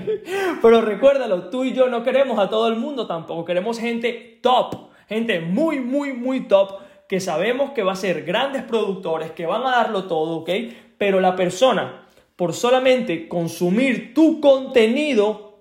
Pero 0.62 0.80
recuérdalo, 0.80 1.50
tú 1.50 1.62
y 1.62 1.74
yo 1.74 1.88
no 1.88 2.02
queremos 2.02 2.38
a 2.38 2.48
todo 2.48 2.68
el 2.68 2.76
mundo 2.76 3.06
tampoco, 3.06 3.44
queremos 3.44 3.78
gente 3.78 4.38
top, 4.40 4.91
gente 5.12 5.40
muy, 5.40 5.80
muy, 5.80 6.12
muy 6.12 6.48
top 6.48 6.80
que 7.08 7.20
sabemos 7.20 7.72
que 7.72 7.82
va 7.82 7.92
a 7.92 7.96
ser 7.96 8.24
grandes 8.24 8.62
productores, 8.62 9.32
que 9.32 9.46
van 9.46 9.62
a 9.62 9.70
darlo 9.70 10.04
todo, 10.04 10.38
¿ok? 10.38 10.50
Pero 10.96 11.20
la 11.20 11.36
persona, 11.36 12.06
por 12.36 12.54
solamente 12.54 13.28
consumir 13.28 14.14
tu 14.14 14.40
contenido, 14.40 15.60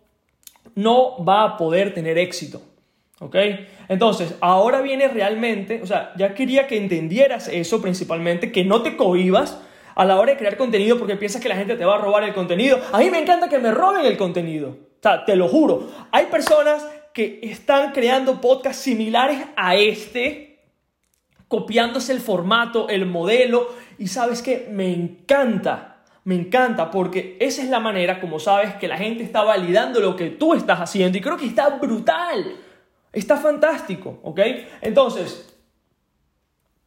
no 0.75 1.23
va 1.23 1.43
a 1.43 1.57
poder 1.57 1.93
tener 1.93 2.17
éxito. 2.17 2.61
¿Ok? 3.19 3.35
Entonces, 3.87 4.35
ahora 4.41 4.81
viene 4.81 5.07
realmente, 5.07 5.79
o 5.83 5.85
sea, 5.85 6.11
ya 6.17 6.33
quería 6.33 6.65
que 6.65 6.77
entendieras 6.77 7.49
eso 7.49 7.79
principalmente, 7.79 8.51
que 8.51 8.65
no 8.65 8.81
te 8.81 8.97
cohibas 8.97 9.59
a 9.93 10.05
la 10.05 10.19
hora 10.19 10.31
de 10.31 10.37
crear 10.39 10.57
contenido 10.57 10.97
porque 10.97 11.17
piensas 11.17 11.39
que 11.39 11.49
la 11.49 11.55
gente 11.55 11.75
te 11.75 11.85
va 11.85 11.95
a 11.95 11.97
robar 11.99 12.23
el 12.23 12.33
contenido. 12.33 12.79
A 12.91 12.97
mí 12.97 13.11
me 13.11 13.19
encanta 13.19 13.47
que 13.47 13.59
me 13.59 13.71
roben 13.71 14.05
el 14.05 14.17
contenido. 14.17 14.75
Te 15.25 15.35
lo 15.35 15.47
juro. 15.47 15.87
Hay 16.11 16.27
personas 16.27 16.83
que 17.13 17.39
están 17.43 17.91
creando 17.91 18.41
podcasts 18.41 18.83
similares 18.83 19.39
a 19.55 19.75
este, 19.75 20.59
copiándose 21.47 22.13
el 22.13 22.19
formato, 22.19 22.89
el 22.89 23.05
modelo, 23.05 23.69
y 23.97 24.07
sabes 24.07 24.41
que 24.41 24.67
me 24.71 24.93
encanta, 24.93 26.03
me 26.23 26.35
encanta, 26.35 26.91
porque 26.91 27.37
esa 27.39 27.61
es 27.61 27.69
la 27.69 27.79
manera 27.79 28.19
como 28.19 28.39
sabes 28.39 28.75
que 28.75 28.87
la 28.87 28.97
gente 28.97 29.23
está 29.23 29.43
validando 29.43 29.99
lo 29.99 30.15
que 30.15 30.29
tú 30.29 30.53
estás 30.53 30.79
haciendo, 30.79 31.17
y 31.17 31.21
creo 31.21 31.37
que 31.37 31.45
está 31.45 31.69
brutal, 31.69 32.55
está 33.11 33.37
fantástico, 33.37 34.19
¿ok? 34.23 34.39
Entonces, 34.81 35.53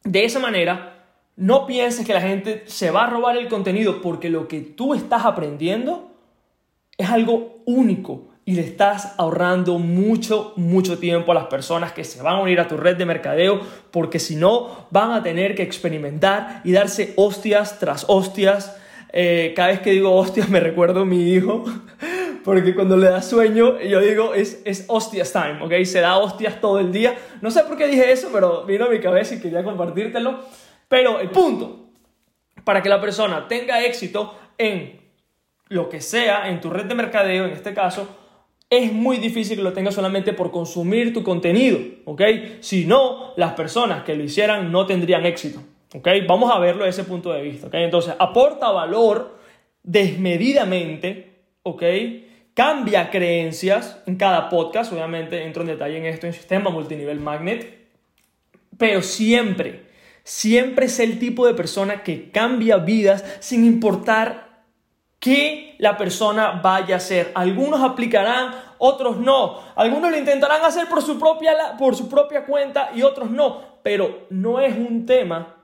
de 0.02 0.24
esa 0.24 0.38
manera, 0.38 0.94
no 1.36 1.66
pienses 1.66 2.06
que 2.06 2.14
la 2.14 2.20
gente 2.20 2.62
se 2.66 2.90
va 2.90 3.04
a 3.04 3.10
robar 3.10 3.36
el 3.36 3.48
contenido 3.48 4.00
porque 4.00 4.30
lo 4.30 4.46
que 4.46 4.60
tú 4.60 4.94
estás 4.94 5.24
aprendiendo 5.24 6.12
es 6.96 7.10
algo 7.10 7.62
único, 7.64 8.28
y 8.46 8.54
le 8.54 8.62
estás 8.62 9.14
ahorrando 9.16 9.78
mucho, 9.78 10.52
mucho 10.56 10.98
tiempo 10.98 11.32
a 11.32 11.34
las 11.34 11.46
personas 11.46 11.92
que 11.92 12.04
se 12.04 12.22
van 12.22 12.36
a 12.36 12.40
unir 12.42 12.60
a 12.60 12.68
tu 12.68 12.76
red 12.76 12.96
de 12.96 13.06
mercadeo, 13.06 13.60
porque 13.90 14.18
si 14.18 14.36
no, 14.36 14.86
van 14.90 15.12
a 15.12 15.22
tener 15.22 15.54
que 15.54 15.62
experimentar 15.62 16.60
y 16.62 16.72
darse 16.72 17.14
hostias 17.16 17.78
tras 17.78 18.04
hostias. 18.08 18.76
Eh, 19.12 19.54
cada 19.56 19.68
vez 19.68 19.80
que 19.80 19.92
digo 19.92 20.14
hostias 20.14 20.48
me 20.50 20.60
recuerdo 20.60 21.00
a 21.00 21.04
mi 21.06 21.32
hijo, 21.32 21.64
porque 22.44 22.74
cuando 22.74 22.98
le 22.98 23.08
da 23.08 23.22
sueño, 23.22 23.80
yo 23.80 24.00
digo, 24.00 24.34
es, 24.34 24.60
es 24.66 24.84
hostias 24.88 25.32
time, 25.32 25.62
¿ok? 25.62 25.84
Se 25.84 26.00
da 26.00 26.18
hostias 26.18 26.60
todo 26.60 26.80
el 26.80 26.92
día. 26.92 27.16
No 27.40 27.50
sé 27.50 27.62
por 27.64 27.78
qué 27.78 27.86
dije 27.86 28.12
eso, 28.12 28.28
pero 28.30 28.64
vino 28.64 28.84
a 28.84 28.90
mi 28.90 29.00
cabeza 29.00 29.36
y 29.36 29.40
quería 29.40 29.64
compartírtelo. 29.64 30.40
Pero 30.86 31.18
el 31.18 31.30
punto, 31.30 31.86
para 32.62 32.82
que 32.82 32.90
la 32.90 33.00
persona 33.00 33.48
tenga 33.48 33.82
éxito 33.82 34.36
en 34.58 35.00
lo 35.68 35.88
que 35.88 36.02
sea, 36.02 36.50
en 36.50 36.60
tu 36.60 36.68
red 36.68 36.84
de 36.84 36.94
mercadeo, 36.94 37.46
en 37.46 37.52
este 37.52 37.72
caso, 37.72 38.23
es 38.71 38.92
muy 38.92 39.18
difícil 39.18 39.56
que 39.56 39.62
lo 39.62 39.73
tengas 39.73 39.94
solamente 39.94 40.33
por 40.33 40.50
consumir 40.50 41.12
tu 41.12 41.23
contenido, 41.23 41.78
¿ok? 42.04 42.23
Si 42.61 42.85
no, 42.87 43.33
las 43.37 43.52
personas 43.52 44.04
que 44.04 44.14
lo 44.14 44.25
hicieran 44.25 44.73
no 44.73 44.87
tendrían 44.87 45.26
éxito, 45.26 45.61
¿ok? 45.94 46.09
Vamos 46.26 46.50
a 46.54 46.59
verlo 46.59 46.85
desde 46.85 47.02
ese 47.02 47.09
punto 47.09 47.33
de 47.33 47.42
vista, 47.42 47.68
¿ok? 47.68 47.75
Entonces, 47.75 48.14
aporta 48.18 48.71
valor 48.71 49.38
desmedidamente, 49.83 51.30
¿ok? 51.62 51.83
Cambia 52.54 53.11
creencias 53.11 54.02
en 54.06 54.16
cada 54.16 54.49
podcast, 54.49 54.92
obviamente 54.92 55.44
entro 55.44 55.62
en 55.62 55.68
detalle 55.68 55.99
en 55.99 56.06
esto 56.06 56.26
en 56.26 56.33
Sistema 56.33 56.71
Multinivel 56.71 57.21
Magnet, 57.21 57.85
pero 58.78 59.02
siempre, 59.02 59.83
siempre 60.23 60.87
es 60.87 60.99
el 61.00 61.18
tipo 61.18 61.47
de 61.47 61.54
persona 61.54 62.02
que 62.02 62.30
cambia 62.30 62.78
vidas 62.78 63.25
sin 63.40 63.64
importar 63.64 64.43
que 65.24 65.74
la 65.78 65.96
persona 65.96 66.60
vaya 66.62 66.96
a 66.96 66.98
hacer. 66.98 67.32
Algunos 67.34 67.80
aplicarán, 67.80 68.54
otros 68.76 69.16
no. 69.16 69.58
Algunos 69.74 70.10
lo 70.10 70.18
intentarán 70.18 70.62
hacer 70.62 70.86
por 70.86 71.00
su 71.00 71.18
propia, 71.18 71.54
por 71.78 71.96
su 71.96 72.10
propia 72.10 72.44
cuenta 72.44 72.90
y 72.94 73.00
otros 73.00 73.30
no. 73.30 73.58
Pero 73.82 74.26
no 74.28 74.60
es 74.60 74.76
un 74.76 75.06
tema 75.06 75.54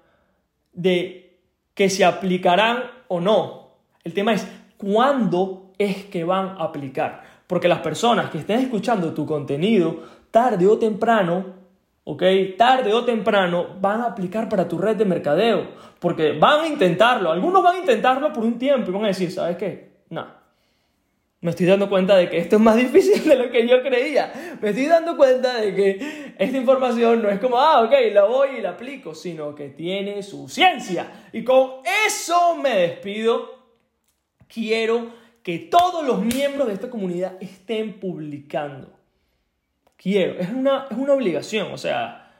de 0.72 1.42
que 1.74 1.90
se 1.90 2.06
aplicarán 2.06 2.84
o 3.08 3.20
no. 3.20 3.72
El 4.02 4.14
tema 4.14 4.32
es 4.32 4.48
cuándo 4.78 5.72
es 5.76 6.06
que 6.06 6.24
van 6.24 6.56
a 6.56 6.64
aplicar. 6.64 7.22
Porque 7.46 7.68
las 7.68 7.80
personas 7.80 8.30
que 8.30 8.38
estén 8.38 8.60
escuchando 8.60 9.12
tu 9.12 9.26
contenido, 9.26 10.04
tarde 10.30 10.66
o 10.66 10.78
temprano, 10.78 11.59
¿ok? 12.04 12.22
Tarde 12.56 12.92
o 12.92 13.04
temprano 13.04 13.76
van 13.80 14.00
a 14.00 14.06
aplicar 14.06 14.48
para 14.48 14.66
tu 14.68 14.78
red 14.78 14.96
de 14.96 15.04
mercadeo. 15.04 15.68
Porque 15.98 16.32
van 16.32 16.60
a 16.60 16.66
intentarlo. 16.66 17.30
Algunos 17.30 17.62
van 17.62 17.76
a 17.76 17.78
intentarlo 17.80 18.32
por 18.32 18.44
un 18.44 18.58
tiempo 18.58 18.90
y 18.90 18.94
van 18.94 19.04
a 19.04 19.08
decir, 19.08 19.30
¿sabes 19.30 19.56
qué? 19.56 19.90
No. 20.10 20.40
Me 21.42 21.50
estoy 21.50 21.64
dando 21.64 21.88
cuenta 21.88 22.16
de 22.16 22.28
que 22.28 22.36
esto 22.36 22.56
es 22.56 22.62
más 22.62 22.76
difícil 22.84 23.24
de 23.24 23.36
lo 23.36 23.50
que 23.50 23.66
yo 23.66 23.82
creía. 23.82 24.58
Me 24.60 24.70
estoy 24.70 24.86
dando 24.86 25.16
cuenta 25.16 25.60
de 25.60 25.74
que 25.74 26.34
esta 26.38 26.56
información 26.56 27.22
no 27.22 27.30
es 27.30 27.40
como, 27.40 27.58
ah, 27.58 27.82
ok, 27.82 27.92
la 28.12 28.24
voy 28.24 28.56
y 28.58 28.60
la 28.60 28.70
aplico, 28.70 29.14
sino 29.14 29.54
que 29.54 29.70
tiene 29.70 30.22
su 30.22 30.48
ciencia. 30.48 31.28
Y 31.32 31.42
con 31.42 31.82
eso 32.06 32.56
me 32.56 32.76
despido. 32.76 33.58
Quiero 34.52 35.12
que 35.42 35.58
todos 35.60 36.04
los 36.04 36.22
miembros 36.22 36.68
de 36.68 36.74
esta 36.74 36.90
comunidad 36.90 37.36
estén 37.40 37.98
publicando. 37.98 38.99
Quiero, 40.00 40.40
es 40.40 40.48
una, 40.48 40.86
es 40.90 40.96
una 40.96 41.12
obligación, 41.12 41.72
o 41.72 41.76
sea, 41.76 42.32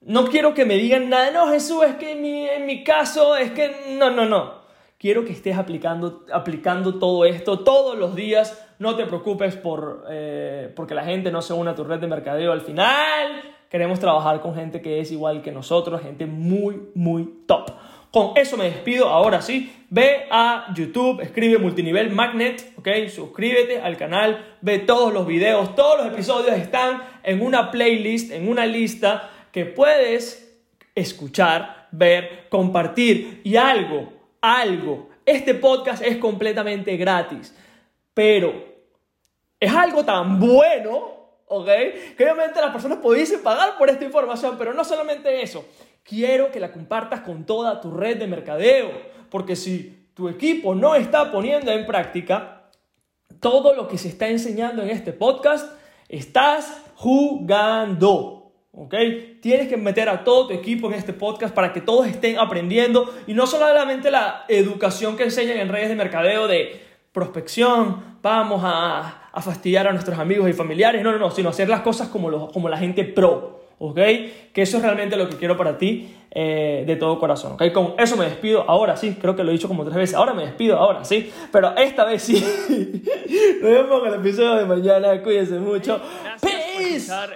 no 0.00 0.24
quiero 0.24 0.54
que 0.54 0.64
me 0.64 0.76
digan 0.76 1.10
nada, 1.10 1.30
no 1.32 1.50
Jesús, 1.50 1.84
es 1.84 1.96
que 1.96 2.12
en 2.12 2.22
mi, 2.22 2.48
en 2.48 2.64
mi 2.64 2.82
caso 2.82 3.36
es 3.36 3.50
que 3.50 3.94
no, 3.98 4.10
no, 4.10 4.24
no. 4.24 4.64
Quiero 4.96 5.22
que 5.22 5.32
estés 5.32 5.58
aplicando, 5.58 6.24
aplicando 6.32 6.98
todo 6.98 7.26
esto 7.26 7.58
todos 7.60 7.98
los 7.98 8.14
días. 8.14 8.66
No 8.78 8.96
te 8.96 9.04
preocupes 9.04 9.54
por, 9.54 10.06
eh, 10.08 10.72
porque 10.74 10.94
la 10.94 11.04
gente 11.04 11.30
no 11.30 11.42
se 11.42 11.52
une 11.52 11.72
a 11.72 11.74
tu 11.74 11.84
red 11.84 12.00
de 12.00 12.06
mercadeo 12.06 12.52
al 12.52 12.62
final. 12.62 13.42
Queremos 13.68 14.00
trabajar 14.00 14.40
con 14.40 14.54
gente 14.54 14.80
que 14.80 15.00
es 15.00 15.12
igual 15.12 15.42
que 15.42 15.52
nosotros, 15.52 16.00
gente 16.00 16.24
muy, 16.24 16.88
muy 16.94 17.44
top. 17.46 17.70
Con 18.14 18.30
eso 18.36 18.56
me 18.56 18.66
despido. 18.66 19.08
Ahora 19.08 19.42
sí, 19.42 19.74
ve 19.90 20.28
a 20.30 20.72
YouTube, 20.72 21.20
escribe 21.20 21.58
multinivel 21.58 22.10
magnet, 22.10 22.72
¿ok? 22.78 23.08
Suscríbete 23.12 23.80
al 23.80 23.96
canal, 23.96 24.56
ve 24.60 24.78
todos 24.78 25.12
los 25.12 25.26
videos, 25.26 25.74
todos 25.74 25.98
los 25.98 26.12
episodios 26.12 26.56
están 26.56 27.02
en 27.24 27.42
una 27.42 27.72
playlist, 27.72 28.30
en 28.30 28.48
una 28.48 28.66
lista 28.66 29.30
que 29.50 29.64
puedes 29.64 30.62
escuchar, 30.94 31.88
ver, 31.90 32.46
compartir 32.50 33.40
y 33.42 33.56
algo, 33.56 34.12
algo. 34.40 35.08
Este 35.26 35.54
podcast 35.54 36.00
es 36.04 36.16
completamente 36.18 36.96
gratis, 36.96 37.52
pero 38.14 38.54
es 39.58 39.72
algo 39.74 40.04
tan 40.04 40.38
bueno, 40.38 41.32
¿ok? 41.46 41.68
Que 42.16 42.22
obviamente 42.22 42.60
las 42.60 42.70
personas 42.70 42.98
pudiesen 42.98 43.42
pagar 43.42 43.76
por 43.76 43.90
esta 43.90 44.04
información, 44.04 44.54
pero 44.56 44.72
no 44.72 44.84
solamente 44.84 45.42
eso 45.42 45.64
quiero 46.04 46.52
que 46.52 46.60
la 46.60 46.70
compartas 46.70 47.20
con 47.20 47.44
toda 47.44 47.80
tu 47.80 47.90
red 47.90 48.18
de 48.18 48.26
mercadeo, 48.26 48.92
porque 49.30 49.56
si 49.56 50.08
tu 50.14 50.28
equipo 50.28 50.74
no 50.74 50.94
está 50.94 51.32
poniendo 51.32 51.72
en 51.72 51.86
práctica 51.86 52.70
todo 53.40 53.74
lo 53.74 53.88
que 53.88 53.98
se 53.98 54.08
está 54.08 54.28
enseñando 54.28 54.82
en 54.82 54.90
este 54.90 55.12
podcast, 55.12 55.72
estás 56.08 56.82
jugando. 56.94 58.52
¿Ok? 58.76 58.94
Tienes 59.40 59.68
que 59.68 59.76
meter 59.76 60.08
a 60.08 60.24
todo 60.24 60.48
tu 60.48 60.54
equipo 60.54 60.88
en 60.88 60.94
este 60.94 61.12
podcast 61.12 61.54
para 61.54 61.72
que 61.72 61.80
todos 61.80 62.06
estén 62.06 62.38
aprendiendo 62.38 63.12
y 63.26 63.34
no 63.34 63.46
solamente 63.46 64.10
la 64.10 64.44
educación 64.48 65.16
que 65.16 65.24
enseñan 65.24 65.58
en 65.58 65.68
redes 65.68 65.88
de 65.88 65.94
mercadeo 65.94 66.48
de 66.48 66.80
prospección, 67.12 68.18
vamos 68.20 68.62
a, 68.64 69.28
a 69.30 69.42
fastidiar 69.42 69.86
a 69.86 69.92
nuestros 69.92 70.18
amigos 70.18 70.48
y 70.50 70.52
familiares, 70.52 71.02
no, 71.02 71.12
no, 71.12 71.18
no, 71.18 71.30
sino 71.30 71.50
hacer 71.50 71.68
las 71.68 71.80
cosas 71.82 72.08
como, 72.08 72.50
como 72.50 72.68
la 72.68 72.78
gente 72.78 73.04
pro. 73.04 73.63
¿Ok? 73.78 73.96
Que 74.52 74.62
eso 74.62 74.78
es 74.78 74.82
realmente 74.82 75.16
lo 75.16 75.28
que 75.28 75.36
quiero 75.36 75.56
para 75.56 75.78
ti 75.78 76.14
eh, 76.30 76.84
de 76.86 76.96
todo 76.96 77.18
corazón, 77.18 77.52
¿ok? 77.52 77.72
Con 77.72 77.94
eso 77.98 78.16
me 78.16 78.24
despido, 78.24 78.68
ahora 78.68 78.96
sí, 78.96 79.16
creo 79.20 79.36
que 79.36 79.44
lo 79.44 79.50
he 79.50 79.52
dicho 79.52 79.68
como 79.68 79.84
tres 79.84 79.96
veces, 79.96 80.16
ahora 80.16 80.34
me 80.34 80.44
despido, 80.44 80.76
ahora 80.76 81.04
sí, 81.04 81.32
pero 81.52 81.76
esta 81.76 82.04
vez 82.04 82.22
sí. 82.22 82.34
Nos 83.62 83.70
vemos 83.70 84.02
en 84.02 84.14
el 84.14 84.20
episodio 84.20 84.54
de 84.56 84.64
mañana, 84.64 85.22
cuídense 85.22 85.58
mucho. 85.58 86.00
Gracias 86.22 86.64